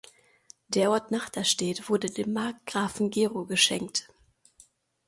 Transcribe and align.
Der 0.69 0.89
Ort 0.89 1.11
Nachterstedt 1.11 1.87
wurde 1.87 2.09
dem 2.09 2.33
Markgrafen 2.33 3.11
Gero 3.11 3.45
geschenkt. 3.45 4.07